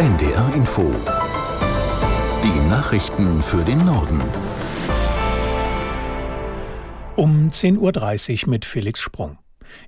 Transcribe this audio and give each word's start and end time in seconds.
NDR 0.00 0.54
Info. 0.54 0.90
Die 2.42 2.68
Nachrichten 2.70 3.42
für 3.42 3.62
den 3.62 3.84
Norden. 3.84 4.18
Um 7.16 7.48
10.30 7.48 8.44
Uhr 8.44 8.50
mit 8.50 8.64
Felix 8.64 9.00
Sprung. 9.00 9.36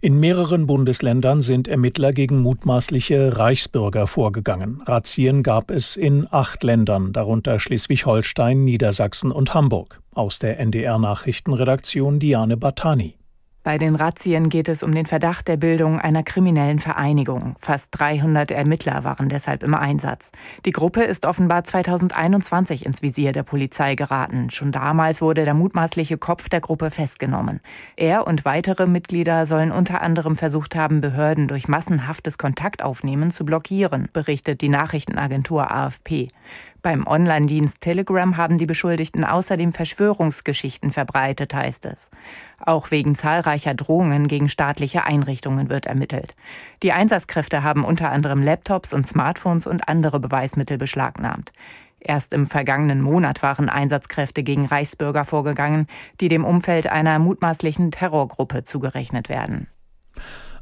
In 0.03 0.21
mehreren 0.21 0.67
Bundesländern 0.67 1.40
sind 1.40 1.67
Ermittler 1.67 2.11
gegen 2.11 2.43
mutmaßliche 2.43 3.38
Reichsbürger 3.38 4.06
vorgegangen. 4.06 4.83
Razzien 4.85 5.43
gab 5.43 5.71
es 5.71 5.97
in 5.97 6.26
acht 6.31 6.63
Ländern, 6.63 7.15
darunter 7.15 7.58
Schleswig-Holstein, 7.58 8.65
Niedersachsen 8.65 9.33
und 9.33 9.54
Hamburg. 9.54 10.03
Aus 10.13 10.38
der 10.38 10.60
NDR 10.60 10.99
Nachrichtenredaktion 10.99 12.19
Diane 12.19 12.58
Batani. 12.58 13.17
Bei 13.65 13.79
den 13.79 13.94
Razzien 13.94 14.49
geht 14.49 14.69
es 14.69 14.83
um 14.83 14.92
den 14.92 15.06
Verdacht 15.06 15.47
der 15.47 15.56
Bildung 15.56 16.01
einer 16.01 16.24
kriminellen 16.24 16.80
Vereinigung. 16.80 17.55
Fast 17.61 17.91
300 17.92 18.51
Ermittler 18.51 19.05
waren 19.05 19.29
deshalb 19.29 19.62
im 19.62 19.74
Einsatz. 19.74 20.33
Die 20.65 20.73
Gruppe 20.73 21.05
ist 21.05 21.27
offenbar 21.27 21.62
2021 21.62 22.85
ins 22.85 23.02
Visier 23.02 23.30
der 23.30 23.45
Polizei 23.45 23.95
geraten. 23.95 24.51
Schon 24.51 24.73
damals 24.73 25.23
wurde 25.23 25.45
der 25.45 25.55
mutmaßliche 25.55 26.19
Kopf 26.19 26.48
der 26.48 26.61
Gruppe 26.61 26.91
festgenommen. 26.91 27.61
Er 27.95 28.27
und 28.27 28.45
weitere 28.45 28.88
Mitglieder 28.88 29.47
sollen 29.47 29.71
unter 29.71 30.01
anderem 30.01 30.35
versucht 30.35 30.74
haben, 30.74 31.01
Behörden 31.01 31.47
durch 31.47 31.69
massenhaftes 31.69 32.38
Kontaktaufnehmen 32.38 33.30
zu 33.30 33.45
blockieren, 33.45 34.09
berichtet 34.13 34.60
die 34.60 34.71
Nachrichtenagentur 34.71 35.71
AFP. 35.71 36.30
Beim 36.83 37.07
Online-Dienst 37.07 37.81
Telegram 37.81 38.37
haben 38.37 38.59
die 38.59 38.67
Beschuldigten 38.67 39.25
außerdem 39.25 39.73
Verschwörungsgeschichten 39.73 40.91
verbreitet, 40.91 41.55
heißt 41.55 41.87
es. 41.87 42.11
Auch 42.59 42.91
wegen 42.91 43.15
zahlreicher 43.15 43.75
Drohungen 43.75 44.27
gegen 44.27 44.49
staatliche 44.49 45.05
Einrichtungen 45.05 45.69
wird 45.69 45.87
ermittelt. 45.87 46.35
Die 46.83 46.93
Einsatzkräfte 46.93 47.63
haben 47.63 47.85
unter 47.85 48.11
anderem 48.11 48.43
Laptops 48.43 48.93
und 48.93 49.07
Smartphones 49.07 49.69
und 49.69 49.89
andere 49.89 50.19
Beweismittel 50.19 50.77
beschlagnahmt. 50.77 51.53
Erst 52.01 52.33
im 52.33 52.47
vergangenen 52.47 53.01
Monat 53.01 53.45
waren 53.45 53.69
Einsatzkräfte 53.69 54.43
gegen 54.43 54.67
Reichsbürger 54.67 55.24
vorgegangen, 55.24 55.87
die 56.21 56.27
dem 56.27 56.45
Umfeld 56.45 56.89
einer 56.89 57.21
mutmaßlichen 57.21 57.93
Terrorgruppe 57.93 58.65
zugerechnet 58.65 59.29
werden. 59.29 59.69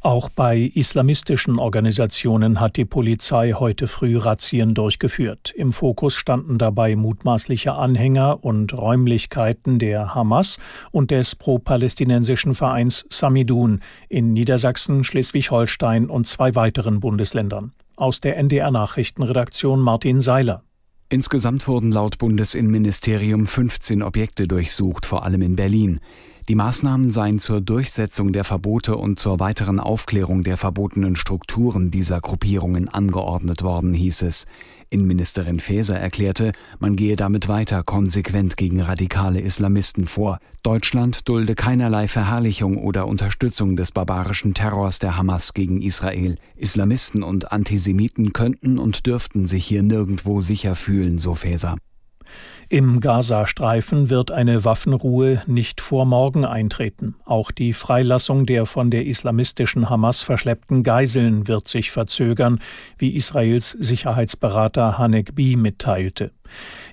Auch 0.02 0.30
bei 0.30 0.70
islamistischen 0.74 1.58
Organisationen 1.58 2.58
hat 2.58 2.78
die 2.78 2.86
Polizei 2.86 3.52
heute 3.52 3.86
früh 3.86 4.16
Razzien 4.16 4.72
durchgeführt. 4.72 5.52
Im 5.54 5.74
Fokus 5.74 6.14
standen 6.14 6.56
dabei 6.56 6.96
mutmaßliche 6.96 7.74
Anhänger 7.74 8.42
und 8.42 8.72
Räumlichkeiten 8.72 9.78
der 9.78 10.14
Hamas 10.14 10.56
und 10.90 11.10
des 11.10 11.36
pro-palästinensischen 11.36 12.54
Vereins 12.54 13.04
Samidun 13.10 13.80
in 14.08 14.32
Niedersachsen, 14.32 15.04
Schleswig-Holstein 15.04 16.08
und 16.08 16.26
zwei 16.26 16.54
weiteren 16.54 17.00
Bundesländern. 17.00 17.72
Aus 17.96 18.20
der 18.20 18.38
NDR 18.38 18.70
Nachrichtenredaktion 18.70 19.80
Martin 19.80 20.22
Seiler. 20.22 20.62
Insgesamt 21.10 21.68
wurden 21.68 21.92
laut 21.92 22.16
Bundesinnenministerium 22.16 23.46
15 23.46 24.02
Objekte 24.02 24.48
durchsucht, 24.48 25.04
vor 25.04 25.24
allem 25.24 25.42
in 25.42 25.56
Berlin. 25.56 26.00
Die 26.48 26.54
Maßnahmen 26.54 27.10
seien 27.10 27.38
zur 27.38 27.60
Durchsetzung 27.60 28.32
der 28.32 28.44
Verbote 28.44 28.96
und 28.96 29.18
zur 29.18 29.38
weiteren 29.40 29.78
Aufklärung 29.78 30.42
der 30.42 30.56
verbotenen 30.56 31.14
Strukturen 31.14 31.90
dieser 31.90 32.20
Gruppierungen 32.20 32.88
angeordnet 32.88 33.62
worden, 33.62 33.94
hieß 33.94 34.22
es. 34.22 34.46
Innenministerin 34.88 35.60
Faeser 35.60 36.00
erklärte, 36.00 36.52
man 36.80 36.96
gehe 36.96 37.14
damit 37.14 37.46
weiter 37.46 37.84
konsequent 37.84 38.56
gegen 38.56 38.80
radikale 38.80 39.40
Islamisten 39.40 40.06
vor. 40.06 40.40
Deutschland 40.64 41.28
dulde 41.28 41.54
keinerlei 41.54 42.08
Verherrlichung 42.08 42.76
oder 42.76 43.06
Unterstützung 43.06 43.76
des 43.76 43.92
barbarischen 43.92 44.52
Terrors 44.52 44.98
der 44.98 45.16
Hamas 45.16 45.54
gegen 45.54 45.80
Israel. 45.80 46.36
Islamisten 46.56 47.22
und 47.22 47.52
Antisemiten 47.52 48.32
könnten 48.32 48.80
und 48.80 49.06
dürften 49.06 49.46
sich 49.46 49.64
hier 49.64 49.84
nirgendwo 49.84 50.40
sicher 50.40 50.74
fühlen, 50.74 51.18
so 51.18 51.36
Faeser. 51.36 51.76
Im 52.72 53.00
Gazastreifen 53.00 54.10
wird 54.10 54.30
eine 54.30 54.64
Waffenruhe 54.64 55.42
nicht 55.48 55.80
vor 55.80 56.06
morgen 56.06 56.44
eintreten. 56.44 57.16
Auch 57.24 57.50
die 57.50 57.72
Freilassung 57.72 58.46
der 58.46 58.64
von 58.64 58.90
der 58.90 59.06
islamistischen 59.06 59.90
Hamas 59.90 60.20
verschleppten 60.22 60.84
Geiseln 60.84 61.48
wird 61.48 61.66
sich 61.66 61.90
verzögern, 61.90 62.60
wie 62.96 63.16
Israels 63.16 63.72
Sicherheitsberater 63.72 64.98
Hanek 64.98 65.34
B. 65.34 65.56
mitteilte. 65.56 66.30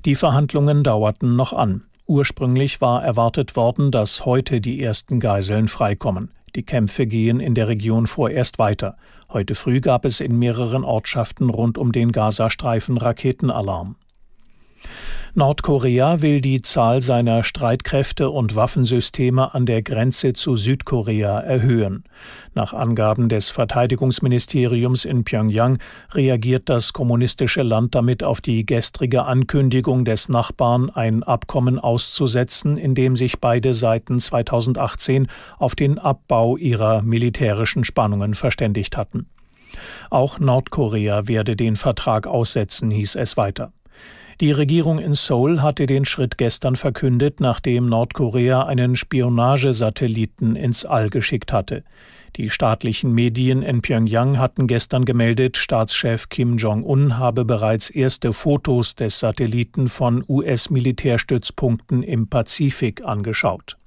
Die 0.04 0.16
Verhandlungen 0.16 0.84
dauerten 0.84 1.36
noch 1.36 1.54
an. 1.54 1.84
Ursprünglich 2.08 2.82
war 2.82 3.04
erwartet 3.04 3.56
worden, 3.56 3.92
dass 3.92 4.26
heute 4.26 4.62
die 4.62 4.82
ersten 4.82 5.20
Geiseln 5.20 5.68
freikommen. 5.68 6.32
Die 6.56 6.64
Kämpfe 6.64 7.06
gehen 7.06 7.40
in 7.40 7.54
der 7.54 7.68
Region 7.68 8.08
vorerst 8.08 8.58
weiter. 8.58 8.98
Heute 9.32 9.54
früh 9.54 9.80
gab 9.80 10.06
es 10.06 10.22
in 10.22 10.40
mehreren 10.40 10.84
Ortschaften 10.84 11.52
rund 11.52 11.78
um 11.78 11.92
den 11.92 12.12
Gazastreifen 12.12 12.98
Raketenalarm. 12.98 13.96
Nordkorea 15.38 16.24
will 16.24 16.42
die 16.42 16.64
Zahl 16.64 17.00
seiner 17.00 17.44
Streitkräfte 17.44 18.32
und 18.32 18.56
Waffensysteme 18.56 19.54
an 19.54 19.68
der 19.68 19.84
Grenze 19.84 20.34
zu 20.34 20.56
Südkorea 20.56 21.40
erhöhen. 21.42 22.06
Nach 22.56 22.74
Angaben 22.74 23.30
des 23.30 23.52
Verteidigungsministeriums 23.52 25.06
in 25.06 25.26
Pyongyang 25.26 25.78
reagiert 26.12 26.70
das 26.70 26.92
kommunistische 26.92 27.62
Land 27.62 27.94
damit 27.94 28.24
auf 28.24 28.42
die 28.42 28.66
gestrige 28.66 29.26
Ankündigung 29.26 30.06
des 30.06 30.28
Nachbarn, 30.28 30.90
ein 30.90 31.22
Abkommen 31.22 31.78
auszusetzen, 31.78 32.76
in 32.76 32.96
dem 32.96 33.16
sich 33.16 33.40
beide 33.40 33.76
Seiten 33.76 34.20
2018 34.20 35.28
auf 35.60 35.76
den 35.76 36.00
Abbau 36.00 36.58
ihrer 36.58 37.04
militärischen 37.04 37.84
Spannungen 37.84 38.34
verständigt 38.34 38.98
hatten. 38.98 39.28
Auch 40.10 40.40
Nordkorea 40.40 41.28
werde 41.28 41.56
den 41.56 41.76
Vertrag 41.76 42.26
aussetzen, 42.26 42.90
hieß 42.90 43.14
es 43.14 43.38
weiter. 43.38 43.72
Die 44.40 44.52
Regierung 44.52 45.00
in 45.00 45.16
Seoul 45.16 45.64
hatte 45.64 45.88
den 45.88 46.06
Schritt 46.06 46.38
gestern 46.38 46.76
verkündet, 46.76 47.40
nachdem 47.40 47.88
Nordkorea 47.88 48.68
einen 48.68 48.96
Spionagesatelliten 48.96 50.56
ins 50.56 50.86
All 50.86 51.10
geschickt 51.10 51.52
hatte. 51.52 51.84
Die 52.36 52.52
staatlichen 52.52 53.14
Medien 53.14 53.64
in 53.64 53.82
Pyongyang 53.82 54.38
hatten 54.38 54.68
gestern 54.68 55.06
gemeldet, 55.06 55.58
Staatschef 55.58 56.30
Kim 56.30 56.58
Jong-un 56.58 57.18
habe 57.18 57.46
bereits 57.46 57.90
erste 57.90 58.32
Fotos 58.32 58.94
des 58.94 59.20
Satelliten 59.20 59.88
von 59.88 60.24
US-Militärstützpunkten 60.28 62.04
im 62.04 62.28
Pazifik 62.28 63.04
angeschaut. 63.06 63.78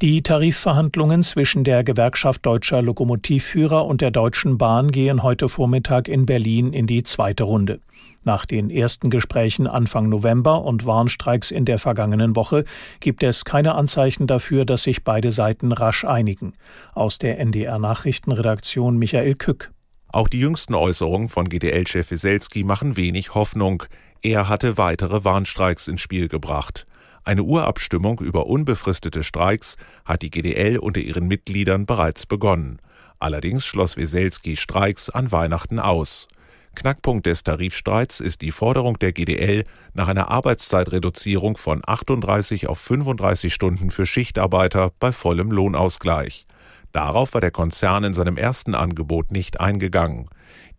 Die 0.00 0.22
Tarifverhandlungen 0.22 1.22
zwischen 1.22 1.64
der 1.64 1.84
Gewerkschaft 1.84 2.46
deutscher 2.46 2.82
Lokomotivführer 2.82 3.84
und 3.84 4.00
der 4.00 4.10
Deutschen 4.10 4.58
Bahn 4.58 4.90
gehen 4.90 5.22
heute 5.22 5.48
Vormittag 5.48 6.08
in 6.08 6.26
Berlin 6.26 6.72
in 6.72 6.86
die 6.86 7.02
zweite 7.02 7.44
Runde. 7.44 7.80
Nach 8.24 8.46
den 8.46 8.70
ersten 8.70 9.10
Gesprächen 9.10 9.66
Anfang 9.66 10.08
November 10.08 10.62
und 10.62 10.86
Warnstreiks 10.86 11.50
in 11.50 11.64
der 11.64 11.78
vergangenen 11.78 12.36
Woche 12.36 12.64
gibt 13.00 13.22
es 13.22 13.44
keine 13.44 13.74
Anzeichen 13.74 14.26
dafür, 14.26 14.64
dass 14.64 14.84
sich 14.84 15.02
beide 15.02 15.32
Seiten 15.32 15.72
rasch 15.72 16.04
einigen. 16.04 16.52
Aus 16.94 17.18
der 17.18 17.38
NDR 17.40 17.78
Nachrichtenredaktion 17.78 18.96
Michael 18.96 19.34
Kück. 19.34 19.72
Auch 20.08 20.28
die 20.28 20.38
jüngsten 20.38 20.74
Äußerungen 20.74 21.28
von 21.28 21.48
GDL-Chef 21.48 22.10
Wieselski 22.10 22.64
machen 22.64 22.96
wenig 22.96 23.34
Hoffnung. 23.34 23.84
Er 24.20 24.48
hatte 24.48 24.78
weitere 24.78 25.24
Warnstreiks 25.24 25.88
ins 25.88 26.00
Spiel 26.00 26.28
gebracht. 26.28 26.86
Eine 27.24 27.44
Urabstimmung 27.44 28.20
über 28.20 28.46
unbefristete 28.46 29.22
Streiks 29.22 29.76
hat 30.04 30.22
die 30.22 30.30
GDL 30.30 30.78
unter 30.78 31.00
ihren 31.00 31.28
Mitgliedern 31.28 31.86
bereits 31.86 32.26
begonnen. 32.26 32.80
Allerdings 33.20 33.64
schloss 33.64 33.96
Wieselski 33.96 34.56
Streiks 34.56 35.08
an 35.08 35.30
Weihnachten 35.30 35.78
aus. 35.78 36.26
Knackpunkt 36.74 37.26
des 37.26 37.44
Tarifstreits 37.44 38.18
ist 38.18 38.40
die 38.40 38.50
Forderung 38.50 38.98
der 38.98 39.12
GDL 39.12 39.64
nach 39.94 40.08
einer 40.08 40.28
Arbeitszeitreduzierung 40.28 41.56
von 41.56 41.82
38 41.86 42.66
auf 42.66 42.80
35 42.80 43.54
Stunden 43.54 43.90
für 43.90 44.06
Schichtarbeiter 44.06 44.90
bei 44.98 45.12
vollem 45.12 45.52
Lohnausgleich. 45.52 46.46
Darauf 46.90 47.34
war 47.34 47.40
der 47.40 47.50
Konzern 47.50 48.04
in 48.04 48.14
seinem 48.14 48.36
ersten 48.36 48.74
Angebot 48.74 49.30
nicht 49.32 49.60
eingegangen. 49.60 50.28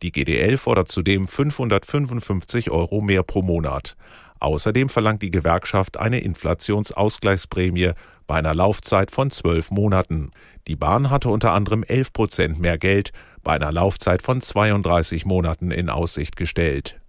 Die 0.02 0.12
GDL 0.12 0.58
fordert 0.58 0.92
zudem 0.92 1.28
555 1.28 2.70
Euro 2.70 3.02
mehr 3.02 3.24
pro 3.24 3.42
Monat. 3.42 3.96
Außerdem 4.44 4.90
verlangt 4.90 5.22
die 5.22 5.32
Gewerkschaft 5.32 5.96
eine 5.96 6.20
Inflationsausgleichsprämie 6.20 7.92
bei 8.28 8.36
einer 8.36 8.54
Laufzeit 8.54 9.10
von 9.10 9.32
zwölf 9.32 9.72
Monaten. 9.72 10.32
Die 10.68 10.76
Bahn 10.76 11.10
hatte 11.10 11.30
unter 11.30 11.54
anderem 11.54 11.84
11 11.84 12.12
Prozent 12.12 12.60
mehr 12.60 12.78
Geld 12.78 13.14
bei 13.42 13.54
einer 13.54 13.72
Laufzeit 13.72 14.22
von 14.22 14.42
32 14.42 15.24
Monaten 15.24 15.72
in 15.72 15.90
Aussicht 15.90 16.36
gestellt. 16.36 17.00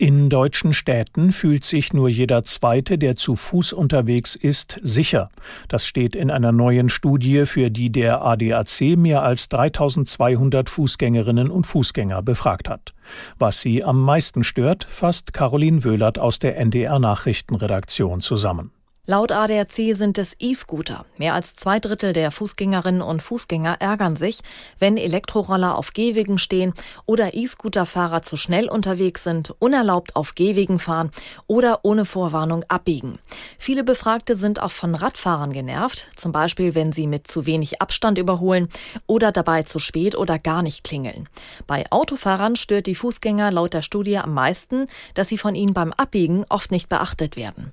In 0.00 0.28
deutschen 0.28 0.74
Städten 0.74 1.32
fühlt 1.32 1.64
sich 1.64 1.92
nur 1.92 2.08
jeder 2.08 2.44
Zweite, 2.44 2.98
der 2.98 3.16
zu 3.16 3.34
Fuß 3.34 3.72
unterwegs 3.72 4.36
ist, 4.36 4.78
sicher. 4.80 5.28
Das 5.66 5.88
steht 5.88 6.14
in 6.14 6.30
einer 6.30 6.52
neuen 6.52 6.88
Studie, 6.88 7.46
für 7.46 7.68
die 7.68 7.90
der 7.90 8.22
ADAC 8.24 8.96
mehr 8.96 9.24
als 9.24 9.48
3200 9.48 10.70
Fußgängerinnen 10.70 11.50
und 11.50 11.66
Fußgänger 11.66 12.22
befragt 12.22 12.68
hat. 12.68 12.94
Was 13.40 13.60
sie 13.60 13.82
am 13.82 14.00
meisten 14.00 14.44
stört, 14.44 14.84
fasst 14.88 15.32
Caroline 15.32 15.82
Wöhlert 15.82 16.20
aus 16.20 16.38
der 16.38 16.56
NDR 16.58 17.00
Nachrichtenredaktion 17.00 18.20
zusammen. 18.20 18.70
Laut 19.10 19.32
ADAC 19.32 19.96
sind 19.96 20.18
es 20.18 20.36
E-Scooter. 20.38 21.06
Mehr 21.16 21.32
als 21.32 21.56
zwei 21.56 21.80
Drittel 21.80 22.12
der 22.12 22.30
Fußgängerinnen 22.30 23.00
und 23.00 23.22
Fußgänger 23.22 23.76
ärgern 23.80 24.16
sich, 24.16 24.40
wenn 24.78 24.98
Elektroroller 24.98 25.78
auf 25.78 25.94
Gehwegen 25.94 26.38
stehen 26.38 26.74
oder 27.06 27.32
E-Scooter-Fahrer 27.32 28.20
zu 28.20 28.36
schnell 28.36 28.68
unterwegs 28.68 29.24
sind, 29.24 29.54
unerlaubt 29.60 30.14
auf 30.14 30.34
Gehwegen 30.34 30.78
fahren 30.78 31.10
oder 31.46 31.86
ohne 31.86 32.04
Vorwarnung 32.04 32.64
abbiegen. 32.68 33.18
Viele 33.56 33.82
Befragte 33.82 34.36
sind 34.36 34.60
auch 34.60 34.72
von 34.72 34.94
Radfahrern 34.94 35.54
genervt, 35.54 36.06
zum 36.14 36.32
Beispiel 36.32 36.74
wenn 36.74 36.92
sie 36.92 37.06
mit 37.06 37.28
zu 37.28 37.46
wenig 37.46 37.80
Abstand 37.80 38.18
überholen 38.18 38.68
oder 39.06 39.32
dabei 39.32 39.62
zu 39.62 39.78
spät 39.78 40.18
oder 40.18 40.38
gar 40.38 40.60
nicht 40.60 40.84
klingeln. 40.84 41.30
Bei 41.66 41.90
Autofahrern 41.90 42.56
stört 42.56 42.84
die 42.84 42.94
Fußgänger 42.94 43.52
laut 43.52 43.72
der 43.72 43.80
Studie 43.80 44.18
am 44.18 44.34
meisten, 44.34 44.86
dass 45.14 45.28
sie 45.28 45.38
von 45.38 45.54
ihnen 45.54 45.72
beim 45.72 45.94
Abbiegen 45.94 46.44
oft 46.50 46.70
nicht 46.70 46.90
beachtet 46.90 47.36
werden. 47.36 47.72